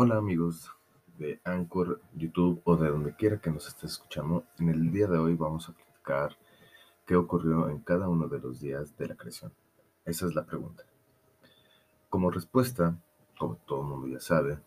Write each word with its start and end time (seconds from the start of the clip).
Hola 0.00 0.18
amigos 0.18 0.70
de 1.18 1.40
Anchor, 1.42 2.00
YouTube 2.14 2.62
o 2.62 2.76
de 2.76 2.88
donde 2.88 3.16
quiera 3.16 3.40
que 3.40 3.50
nos 3.50 3.66
estés 3.66 3.94
escuchando. 3.94 4.44
En 4.60 4.68
el 4.68 4.92
día 4.92 5.08
de 5.08 5.18
hoy 5.18 5.34
vamos 5.34 5.68
a 5.68 5.72
platicar 5.72 6.38
qué 7.04 7.16
ocurrió 7.16 7.68
en 7.68 7.80
cada 7.80 8.08
uno 8.08 8.28
de 8.28 8.38
los 8.38 8.60
días 8.60 8.96
de 8.96 9.08
la 9.08 9.16
creación. 9.16 9.52
Esa 10.04 10.26
es 10.26 10.36
la 10.36 10.46
pregunta. 10.46 10.84
Como 12.08 12.30
respuesta, 12.30 12.96
como 13.36 13.56
todo 13.66 13.80
el 13.80 13.88
mundo 13.88 14.06
ya 14.06 14.20
sabe, 14.20 14.60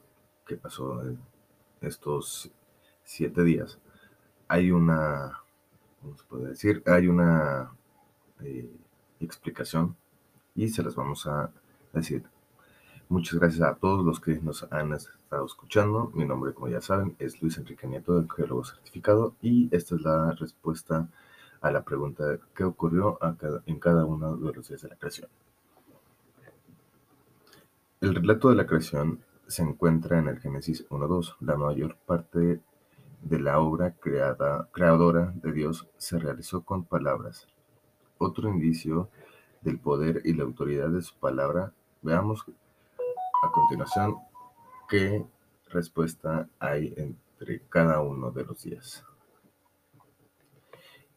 qué 0.46 0.58
pasó 0.58 1.02
en 1.02 1.18
estos 1.80 2.52
siete 3.06 3.42
días, 3.42 3.80
hay 4.50 4.70
una, 4.72 5.40
¿cómo 6.02 6.18
se 6.18 6.26
puede 6.26 6.50
decir? 6.50 6.84
Hay 6.86 7.08
una 7.08 7.72
eh, 8.42 8.70
explicación 9.22 9.96
y 10.56 10.68
se 10.68 10.84
las 10.84 10.94
vamos 10.94 11.26
a 11.26 11.50
decir 11.94 12.22
Muchas 13.12 13.38
gracias 13.38 13.68
a 13.68 13.76
todos 13.76 14.06
los 14.06 14.22
que 14.22 14.40
nos 14.40 14.66
han 14.72 14.94
estado 14.94 15.46
escuchando. 15.46 16.14
Mi 16.16 16.24
nombre, 16.24 16.54
como 16.54 16.70
ya 16.70 16.80
saben, 16.80 17.18
es 17.20 17.42
Luis 17.42 17.58
Enrique 17.58 17.86
Nieto, 17.86 18.26
geólogo 18.34 18.64
certificado, 18.64 19.36
y 19.42 19.68
esta 19.76 19.96
es 19.96 20.02
la 20.02 20.32
respuesta 20.32 21.10
a 21.60 21.72
la 21.72 21.84
pregunta 21.84 22.40
¿qué 22.56 22.64
ocurrió 22.64 23.20
en 23.66 23.80
cada 23.80 24.06
uno 24.06 24.38
de 24.38 24.54
los 24.54 24.70
días 24.70 24.84
de 24.84 24.88
la 24.88 24.96
creación? 24.96 25.28
El 28.00 28.16
relato 28.16 28.48
de 28.48 28.56
la 28.56 28.66
creación 28.66 29.20
se 29.46 29.64
encuentra 29.64 30.18
en 30.18 30.30
el 30.30 30.40
Génesis 30.40 30.88
1.2. 30.88 31.36
La 31.42 31.58
mayor 31.58 31.98
parte 32.06 32.62
de 33.24 33.40
la 33.42 33.60
obra 33.60 33.92
creada, 33.92 34.70
creadora 34.72 35.34
de 35.36 35.52
Dios 35.52 35.86
se 35.98 36.18
realizó 36.18 36.62
con 36.62 36.86
palabras. 36.86 37.46
Otro 38.20 38.48
indicio 38.48 39.10
del 39.60 39.80
poder 39.80 40.22
y 40.24 40.32
la 40.32 40.46
autoridad 40.46 40.88
de 40.88 41.02
su 41.02 41.14
palabra, 41.16 41.74
veamos 42.02 42.46
a 43.42 43.52
continuación, 43.52 44.18
¿qué 44.88 45.26
respuesta 45.70 46.48
hay 46.60 46.94
entre 46.96 47.62
cada 47.70 48.00
uno 48.02 48.30
de 48.30 48.46
los 48.46 48.62
días? 48.64 49.04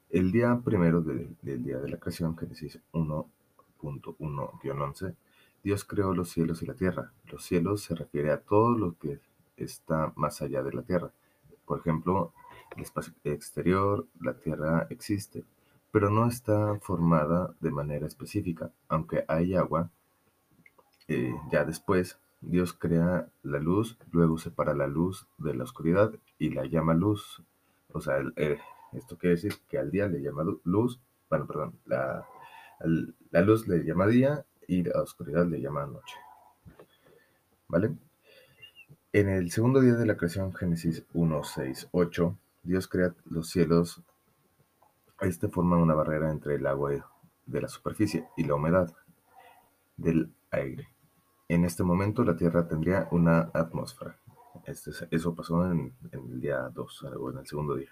El 0.08 0.32
día 0.32 0.58
primero 0.64 1.02
del 1.02 1.36
día 1.42 1.76
de 1.78 1.88
la 1.88 1.98
creación, 1.98 2.38
Génesis 2.38 2.80
1.1-11, 2.92 5.14
Dios 5.62 5.84
creó 5.84 6.14
los 6.14 6.30
cielos 6.30 6.62
y 6.62 6.66
la 6.66 6.72
tierra. 6.74 7.12
Los 7.26 7.44
cielos 7.44 7.82
se 7.82 7.94
refiere 7.94 8.32
a 8.32 8.40
todo 8.40 8.70
lo 8.70 8.96
que 8.96 9.20
está 9.56 10.14
más 10.16 10.40
allá 10.40 10.62
de 10.62 10.72
la 10.72 10.80
tierra. 10.82 11.12
Por 11.66 11.80
ejemplo, 11.80 12.32
el 12.74 12.82
espacio 12.82 13.12
exterior, 13.24 14.06
la 14.20 14.32
tierra 14.34 14.86
existe, 14.88 15.44
pero 15.90 16.08
no 16.08 16.26
está 16.26 16.78
formada 16.80 17.54
de 17.60 17.70
manera 17.70 18.06
específica, 18.06 18.72
aunque 18.88 19.26
hay 19.28 19.54
agua 19.54 19.90
eh, 21.08 21.34
ya 21.50 21.64
después, 21.64 22.18
Dios 22.40 22.72
crea 22.72 23.28
la 23.42 23.58
luz, 23.58 23.98
luego 24.10 24.38
separa 24.38 24.74
la 24.74 24.86
luz 24.86 25.26
de 25.38 25.54
la 25.54 25.64
oscuridad 25.64 26.12
y 26.38 26.50
la 26.50 26.64
llama 26.66 26.94
luz. 26.94 27.42
O 27.92 28.00
sea, 28.00 28.16
eh, 28.36 28.58
esto 28.92 29.16
quiere 29.16 29.36
decir 29.36 29.54
que 29.68 29.78
al 29.78 29.90
día 29.90 30.06
le 30.08 30.20
llama 30.20 30.44
luz, 30.64 31.00
bueno, 31.30 31.46
perdón, 31.46 31.78
la, 31.86 32.26
la 33.30 33.40
luz 33.40 33.66
le 33.66 33.84
llama 33.84 34.06
día 34.06 34.44
y 34.68 34.82
la 34.82 35.00
oscuridad 35.00 35.46
le 35.46 35.60
llama 35.60 35.86
noche. 35.86 36.16
¿Vale? 37.68 37.96
En 39.12 39.28
el 39.28 39.50
segundo 39.50 39.80
día 39.80 39.94
de 39.94 40.06
la 40.06 40.16
creación, 40.16 40.52
Génesis 40.54 41.04
1, 41.14 41.44
6, 41.44 41.88
8, 41.92 42.38
Dios 42.64 42.88
crea 42.88 43.14
los 43.26 43.48
cielos. 43.48 44.02
Este 45.20 45.48
forma 45.48 45.76
una 45.76 45.94
barrera 45.94 46.30
entre 46.30 46.56
el 46.56 46.66
agua 46.66 46.90
de 47.46 47.60
la 47.60 47.68
superficie 47.68 48.26
y 48.36 48.44
la 48.44 48.56
humedad 48.56 48.92
del 49.96 50.32
aire. 50.50 50.88
En 51.48 51.64
este 51.64 51.82
momento 51.82 52.24
la 52.24 52.36
Tierra 52.36 52.66
tendría 52.66 53.06
una 53.10 53.50
atmósfera. 53.52 54.16
Este, 54.64 54.92
eso 55.10 55.34
pasó 55.34 55.70
en, 55.70 55.92
el 56.12 56.40
día 56.40 56.70
2, 56.72 57.02
o 57.20 57.30
en 57.30 57.38
el 57.38 57.46
segundo 57.46 57.74
día. 57.74 57.90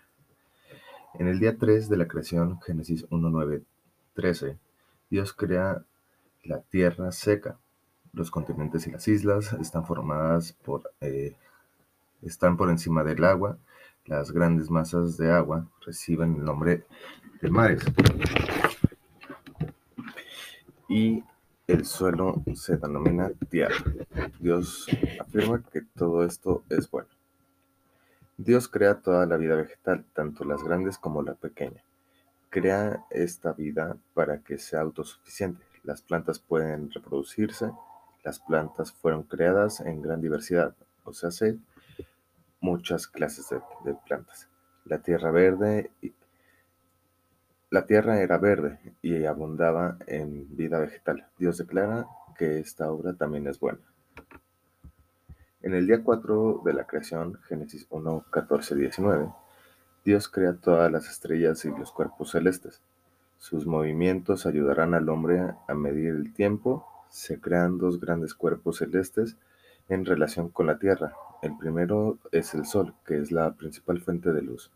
En 1.14 1.28
el 1.28 1.38
día 1.38 1.58
3 1.58 1.90
de 1.90 1.96
la 1.98 2.08
creación, 2.08 2.60
Génesis 2.62 3.04
1, 3.10 3.28
9, 3.28 3.62
13, 4.14 4.58
Dios 5.10 5.34
crea 5.34 5.84
la 6.44 6.62
tierra 6.62 7.12
seca. 7.12 7.58
Los 8.14 8.30
continentes 8.30 8.86
y 8.86 8.90
las 8.90 9.06
islas 9.08 9.52
están 9.54 9.84
formadas 9.84 10.54
por, 10.64 10.90
eh, 11.02 11.36
están 12.22 12.56
por 12.56 12.70
encima 12.70 13.04
del 13.04 13.22
agua. 13.24 13.58
Las 14.06 14.32
grandes 14.32 14.70
masas 14.70 15.18
de 15.18 15.30
agua 15.30 15.66
reciben 15.84 16.36
el 16.36 16.44
nombre 16.44 16.84
de 17.42 17.50
mares. 17.50 17.82
Y 20.88 21.22
el 21.66 21.84
suelo 21.84 22.42
se 22.54 22.76
denomina 22.76 23.30
tierra. 23.48 23.76
Dios 24.38 24.86
afirma 25.20 25.62
que 25.62 25.82
todo 25.82 26.24
esto 26.24 26.64
es 26.68 26.90
bueno. 26.90 27.08
Dios 28.36 28.68
crea 28.68 29.00
toda 29.00 29.26
la 29.26 29.36
vida 29.36 29.54
vegetal, 29.54 30.04
tanto 30.12 30.44
las 30.44 30.62
grandes 30.62 30.98
como 30.98 31.22
la 31.22 31.34
pequeña. 31.34 31.82
Crea 32.50 33.04
esta 33.10 33.52
vida 33.52 33.96
para 34.14 34.38
que 34.38 34.58
sea 34.58 34.80
autosuficiente. 34.80 35.64
Las 35.84 36.02
plantas 36.02 36.38
pueden 36.38 36.90
reproducirse. 36.90 37.72
Las 38.24 38.38
plantas 38.38 38.92
fueron 38.92 39.22
creadas 39.24 39.80
en 39.80 40.00
gran 40.02 40.20
diversidad, 40.20 40.76
o 41.04 41.12
sea, 41.12 41.30
hay 41.40 41.60
muchas 42.60 43.08
clases 43.08 43.48
de, 43.48 43.60
de 43.84 43.98
plantas. 44.06 44.48
La 44.84 44.98
tierra 44.98 45.32
verde 45.32 45.90
la 47.72 47.86
tierra 47.86 48.20
era 48.20 48.36
verde 48.36 48.78
y 49.00 49.24
abundaba 49.24 49.96
en 50.06 50.46
vida 50.54 50.78
vegetal. 50.78 51.26
Dios 51.38 51.56
declara 51.56 52.06
que 52.36 52.58
esta 52.58 52.92
obra 52.92 53.14
también 53.14 53.46
es 53.46 53.58
buena. 53.58 53.78
En 55.62 55.72
el 55.72 55.86
día 55.86 56.04
4 56.04 56.60
de 56.66 56.74
la 56.74 56.86
creación, 56.86 57.38
Génesis 57.48 57.86
1, 57.88 58.26
14, 58.30 58.74
19, 58.74 59.32
Dios 60.04 60.28
crea 60.28 60.52
todas 60.52 60.92
las 60.92 61.08
estrellas 61.08 61.64
y 61.64 61.70
los 61.70 61.92
cuerpos 61.92 62.32
celestes. 62.32 62.82
Sus 63.38 63.66
movimientos 63.66 64.44
ayudarán 64.44 64.92
al 64.92 65.08
hombre 65.08 65.40
a 65.66 65.74
medir 65.74 66.10
el 66.10 66.34
tiempo. 66.34 66.86
Se 67.08 67.40
crean 67.40 67.78
dos 67.78 67.98
grandes 67.98 68.34
cuerpos 68.34 68.76
celestes 68.76 69.38
en 69.88 70.04
relación 70.04 70.50
con 70.50 70.66
la 70.66 70.78
Tierra. 70.78 71.14
El 71.40 71.56
primero 71.56 72.18
es 72.32 72.52
el 72.52 72.66
Sol, 72.66 72.92
que 73.06 73.16
es 73.16 73.32
la 73.32 73.54
principal 73.54 74.02
fuente 74.02 74.34
de 74.34 74.42
luz, 74.42 74.70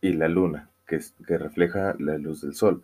y 0.00 0.14
la 0.14 0.28
Luna, 0.28 0.71
que, 0.86 1.38
refleja 1.38 1.94
la 1.98 2.18
luz 2.18 2.42
del 2.42 2.54
sol. 2.54 2.82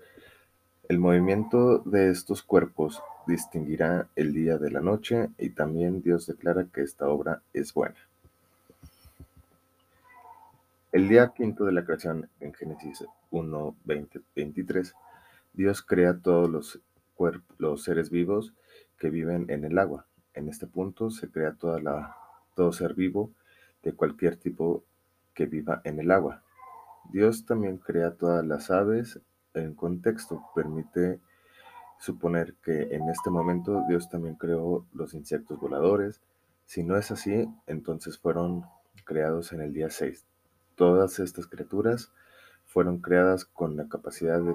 El 0.89 0.99
movimiento 0.99 1.79
de 1.79 2.11
estos 2.11 2.43
cuerpos 2.43 3.03
distinguirá 3.27 4.09
el 4.17 4.33
día 4.33 4.57
de 4.59 4.71
la 4.71 4.81
noche 4.81 5.29
y 5.39 5.51
también 5.51 6.01
Dios 6.01 6.27
declara 6.27 6.67
que 6.73 6.83
esta 6.83 7.09
obra 7.09 7.43
es 7.53 7.75
buena. 7.75 7.97
El 10.91 11.09
día 11.09 11.33
quinto 11.37 11.67
de 11.67 11.73
la 11.73 11.85
creación 11.85 12.31
en 12.41 12.55
Génesis 12.55 13.05
1, 13.31 13.77
20, 13.85 14.21
23, 14.35 14.95
Dios 15.53 15.83
crea 15.83 16.17
todos 16.17 16.49
los, 16.49 16.81
los 17.59 17.83
seres 17.83 18.09
vivos 18.09 18.55
que 18.99 19.11
viven 19.11 19.51
en 19.51 19.65
el 19.65 19.79
agua. 19.79 20.07
En 20.33 20.49
este 20.49 20.67
punto 20.67 21.11
se 21.11 21.29
crea 21.29 21.53
toda 21.53 21.81
la, 21.81 22.17
todo 22.55 22.73
ser 22.73 22.95
vivo 22.95 23.31
de 23.83 23.93
cualquier 23.93 24.37
tipo 24.37 24.85
que 25.35 25.47
viva 25.47 25.81
en 25.85 26.01
el 26.01 26.11
agua. 26.11 26.43
Dios 27.11 27.47
también 27.47 27.79
crea 27.79 28.15
todas 28.15 28.45
las 28.45 28.71
aves 28.71 29.21
en 29.55 29.75
contexto. 29.75 30.43
Permite 30.55 31.21
suponer 31.99 32.55
que 32.63 32.95
en 32.95 33.09
este 33.09 33.31
momento 33.31 33.83
Dios 33.89 34.09
también 34.09 34.37
creó 34.37 34.87
los 34.93 35.15
insectos 35.15 35.59
voladores. 35.59 36.21
Si 36.67 36.83
no 36.83 36.97
es 36.97 37.11
así, 37.11 37.49
entonces 37.67 38.19
fueron 38.19 38.65
creados 39.05 39.53
en 39.53 39.63
el 39.63 39.73
día 39.73 39.91
6. 39.91 40.27
Todas 40.75 41.19
estas 41.19 41.47
criaturas 41.47 42.13
fueron 42.67 42.99
creadas 42.99 43.47
con 43.47 43.77
la 43.77 43.89
capacidad 43.89 44.41
de 44.41 44.55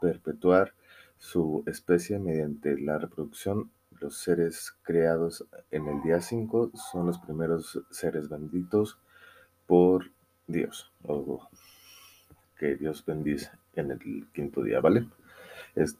perpetuar 0.00 0.74
su 1.16 1.64
especie 1.66 2.18
mediante 2.18 2.78
la 2.78 2.98
reproducción. 2.98 3.70
Los 3.98 4.18
seres 4.18 4.76
creados 4.82 5.46
en 5.70 5.88
el 5.88 6.02
día 6.02 6.20
5 6.20 6.72
son 6.74 7.06
los 7.06 7.18
primeros 7.18 7.80
seres 7.90 8.28
benditos 8.28 8.98
por 9.66 10.10
Dios 10.46 10.92
Dios 12.76 13.04
bendice 13.04 13.50
en 13.76 13.90
el 13.90 14.26
quinto 14.32 14.62
día, 14.62 14.80
¿vale? 14.80 15.06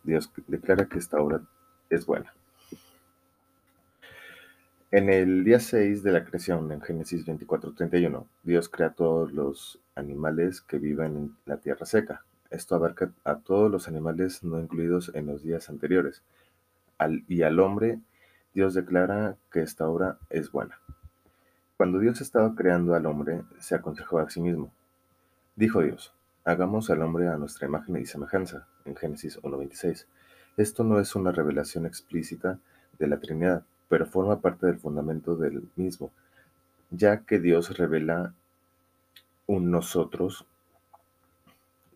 Dios 0.03 0.33
declara 0.47 0.87
que 0.87 0.99
esta 0.99 1.21
obra 1.21 1.43
es 1.91 2.07
buena. 2.07 2.33
En 4.91 5.11
el 5.11 5.43
día 5.43 5.59
6 5.59 6.05
de 6.05 6.13
la 6.13 6.25
creación, 6.25 6.71
en 6.71 6.81
Génesis 6.81 7.27
24:31, 7.27 8.27
Dios 8.45 8.69
crea 8.69 8.91
todos 8.91 9.33
los 9.33 9.81
animales 9.97 10.61
que 10.61 10.79
viven 10.79 11.17
en 11.17 11.37
la 11.47 11.57
tierra 11.57 11.85
seca. 11.85 12.25
Esto 12.51 12.77
abarca 12.77 13.11
a 13.25 13.39
todos 13.39 13.71
los 13.71 13.89
animales 13.89 14.45
no 14.45 14.61
incluidos 14.61 15.11
en 15.15 15.27
los 15.27 15.43
días 15.43 15.69
anteriores. 15.69 16.23
y 17.29 17.43
al 17.43 17.59
hombre, 17.59 17.99
Dios 18.55 18.73
declara 18.75 19.37
que 19.51 19.63
esta 19.63 19.89
obra 19.89 20.19
es 20.31 20.53
buena. 20.53 20.79
Cuando 21.77 21.99
Dios 21.99 22.21
estaba 22.21 22.55
creando 22.55 22.95
al 22.95 23.07
hombre, 23.07 23.43
se 23.59 23.75
aconsejó 23.75 24.21
a 24.21 24.31
sí 24.31 24.41
mismo. 24.41 24.73
Dijo 25.57 25.83
Dios, 25.83 26.15
Hagamos 26.47 26.91
al 26.91 27.01
hombre 27.01 27.29
a 27.29 27.39
nuestra 27.39 27.67
imagen 27.67 27.97
y 27.97 28.05
semejanza, 28.05 28.67
en 28.85 28.95
Génesis 28.97 29.41
1.26. 29.41 30.05
Esto 30.59 30.85
no 30.85 31.01
es 31.01 31.15
una 31.17 31.33
revelación 31.33 31.87
explícita 31.87 32.59
de 32.99 33.07
la 33.07 33.19
Trinidad, 33.19 33.63
pero 33.89 34.05
forma 34.05 34.43
parte 34.43 34.67
del 34.67 34.79
fundamento 34.79 35.37
del 35.37 35.67
mismo. 35.77 36.13
ya 36.91 37.21
que 37.25 37.41
Dios 37.41 37.79
revela 37.79 38.35
un 39.47 39.71
nosotros 39.71 40.45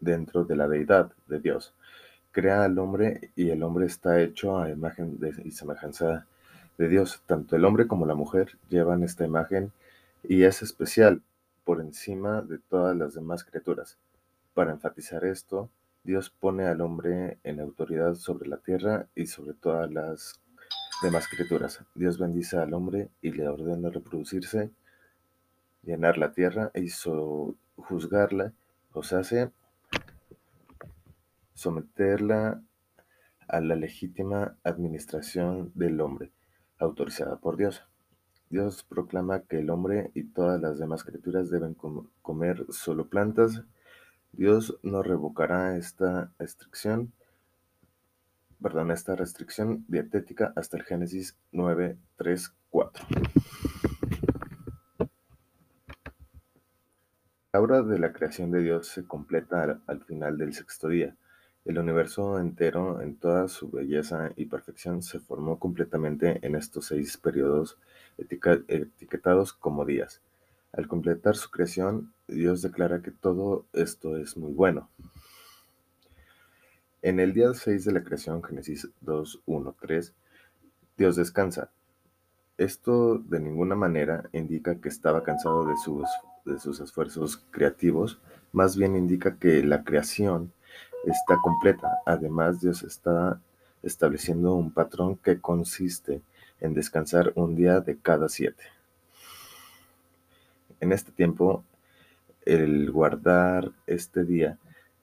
dentro 0.01 0.45
de 0.45 0.57
la 0.57 0.67
deidad 0.67 1.13
de 1.27 1.41
Dios. 1.41 1.75
Crea 2.33 2.65
al 2.65 2.79
hombre 2.79 3.31
y 3.37 3.51
el 3.51 3.63
hombre 3.63 3.85
está 3.85 4.19
hecho 4.23 4.59
a 4.59 4.71
imagen 4.71 5.19
y 5.45 5.51
semejanza 5.51 6.27
de 6.79 6.89
Dios. 6.89 7.23
Tanto 7.27 7.55
el 7.55 7.67
hombre 7.67 7.87
como 7.87 8.07
la 8.07 8.15
mujer 8.15 8.57
llevan 8.71 9.03
esta 9.03 9.27
imagen 9.27 9.73
y 10.23 10.45
es 10.45 10.63
especial 10.63 11.21
por 11.65 11.83
encima 11.83 12.41
de 12.41 12.59
todas 12.59 12.97
las 12.97 13.15
demás 13.15 13.45
criaturas. 13.45 13.99
Para 14.59 14.73
enfatizar 14.73 15.25
esto, 15.25 15.71
Dios 16.03 16.31
pone 16.31 16.67
al 16.67 16.81
hombre 16.81 17.39
en 17.45 17.61
autoridad 17.61 18.17
sobre 18.17 18.49
la 18.49 18.57
tierra 18.57 19.07
y 19.15 19.27
sobre 19.27 19.55
todas 19.55 19.89
las 19.89 20.43
demás 21.01 21.29
criaturas. 21.29 21.85
Dios 21.95 22.19
bendice 22.19 22.57
al 22.57 22.75
hombre 22.75 23.09
y 23.23 23.31
le 23.31 23.47
ordena 23.47 23.89
reproducirse, 23.89 24.73
llenar 25.85 26.19
la 26.19 26.33
tierra 26.33 26.73
y 26.75 26.89
juzgarla, 27.77 28.53
o 28.95 28.99
hace 28.99 29.53
someterla 31.55 32.61
a 33.47 33.61
la 33.61 33.77
legítima 33.77 34.57
administración 34.65 35.71
del 35.77 36.01
hombre, 36.01 36.33
autorizada 36.81 37.37
por 37.37 37.57
Dios. 37.57 37.85
Dios 38.51 38.83
proclama 38.83 39.43
que 39.43 39.61
el 39.61 39.71
hombre 39.71 40.11
y 40.15 40.25
todas 40.25 40.61
las 40.61 40.81
demás 40.81 41.05
criaturas 41.05 41.49
deben 41.49 41.77
comer 42.23 42.67
solo 42.71 43.09
plantas. 43.09 43.63
Dios 44.39 44.79
no 44.85 45.03
revocará 45.03 45.77
esta 45.77 46.31
restricción, 46.39 47.13
perdón, 48.63 48.93
esta 48.93 49.17
restricción 49.17 49.85
dietética 49.89 50.53
hasta 50.55 50.77
el 50.77 50.85
Génesis 50.85 51.37
9, 51.51 51.99
3, 52.15 52.55
4. 52.71 53.05
La 57.53 57.61
obra 57.61 57.83
de 57.83 57.99
la 57.99 58.13
creación 58.13 58.53
de 58.53 58.63
Dios 58.63 58.87
se 58.87 59.05
completa 59.05 59.81
al 59.89 60.05
final 60.05 60.39
del 60.39 60.55
sexto 60.55 60.87
día. 60.87 61.17
El 61.65 61.77
universo 61.81 62.39
entero, 62.39 63.03
en 63.03 63.17
toda 63.17 63.49
su 63.49 63.69
belleza 63.73 64.31
y 64.37 64.47
perfección, 64.47 65.03
se 65.03 65.19
formó 65.19 65.59
completamente 65.59 66.39
en 66.47 66.55
estos 66.55 66.87
seis 66.87 67.17
periodos 67.17 67.77
etiquetados 68.17 69.53
como 69.53 69.85
días. 69.85 70.23
Al 70.79 70.87
completar 70.87 71.35
su 71.35 71.51
creación, 71.51 72.13
Dios 72.29 72.63
declara 72.63 73.03
que 73.03 73.11
todo 73.11 73.67
esto 73.73 74.17
es 74.17 74.37
muy 74.37 74.53
bueno. 74.53 74.89
En 77.03 77.19
el 77.19 77.33
día 77.33 77.53
6 77.53 77.85
de 77.85 77.91
la 77.91 78.05
creación, 78.05 78.45
Génesis 78.45 78.89
2, 79.01 79.43
1, 79.45 79.75
3, 79.81 80.15
Dios 80.97 81.17
descansa. 81.17 81.73
Esto 82.59 83.19
de 83.19 83.41
ninguna 83.41 83.75
manera 83.75 84.31
indica 84.33 84.77
que 84.77 84.89
estaba 84.89 85.25
cansado 85.25 85.67
de 85.67 85.77
sus, 85.79 86.05
de 86.45 86.61
sus 86.61 86.79
esfuerzos 86.79 87.45
creativos, 87.51 88.21
más 88.53 88.77
bien 88.77 88.95
indica 88.95 89.37
que 89.37 89.65
la 89.65 89.83
creación 89.83 90.53
está 91.05 91.39
completa. 91.43 91.91
Además, 92.07 92.61
Dios 92.61 92.85
está 92.85 93.41
estableciendo 93.83 94.55
un 94.55 94.71
patrón 94.71 95.17
que 95.17 95.41
consiste 95.41 96.23
en 96.61 96.73
descansar 96.73 97.33
un 97.35 97.57
día 97.57 97.81
de 97.81 97.99
cada 97.99 98.29
siete. 98.29 98.78
En 100.81 100.93
este 100.93 101.13
tiempo, 101.13 101.65
el 102.45 102.91
guardar 102.91 103.73
este 103.87 104.25
día 104.25 104.59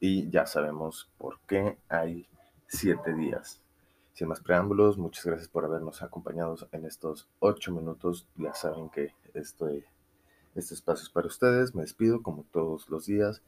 y 0.00 0.30
ya 0.30 0.46
sabemos 0.46 1.10
por 1.18 1.38
qué 1.46 1.78
hay 1.88 2.26
siete 2.66 3.14
días. 3.14 3.60
Sin 4.14 4.28
más 4.28 4.40
preámbulos, 4.40 4.98
muchas 4.98 5.24
gracias 5.24 5.48
por 5.48 5.64
habernos 5.64 6.02
acompañado 6.02 6.56
en 6.72 6.86
estos 6.86 7.28
ocho 7.38 7.70
minutos. 7.72 8.26
Ya 8.36 8.54
saben 8.54 8.88
que 8.88 9.14
estoy, 9.34 9.84
este 10.54 10.74
espacio 10.74 11.04
es 11.04 11.10
para 11.10 11.26
ustedes. 11.26 11.74
Me 11.74 11.82
despido 11.82 12.22
como 12.22 12.44
todos 12.52 12.88
los 12.88 13.06
días. 13.06 13.42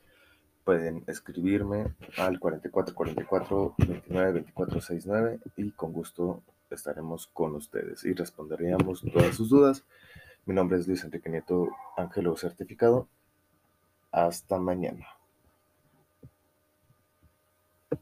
Pueden 0.65 1.05
escribirme 1.09 1.95
al 2.17 2.39
4444 2.39 3.75
29 3.79 4.33
24 4.33 4.81
69 4.81 5.41
y 5.57 5.73
con 5.73 5.93
gusto 5.93 6.43
estaremos 6.71 7.27
con 7.27 7.55
ustedes 7.55 8.05
y 8.05 8.13
responderíamos 8.15 9.03
todas 9.13 9.35
sus 9.35 9.51
dudas. 9.51 9.85
Mi 10.47 10.55
nombre 10.55 10.79
es 10.79 10.87
Luis 10.87 11.05
Enrique 11.05 11.31
Nieto, 11.31 11.69
Ángelo 11.97 12.37
Certificado. 12.37 13.09
Hasta 14.11 14.59
mañana. 14.59 15.07